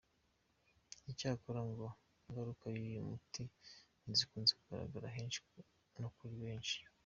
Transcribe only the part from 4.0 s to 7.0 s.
ntizikunze kugaragara henshi no kuri benshi.